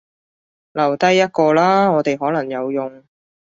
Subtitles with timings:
[0.71, 3.05] 留低一個啦，我哋可能有用